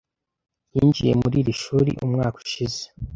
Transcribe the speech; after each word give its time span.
Yinjiye 0.75 1.13
muri 1.21 1.35
iri 1.41 1.53
shuri 1.61 1.91
umwaka 2.05 2.37
ushize. 2.45 2.81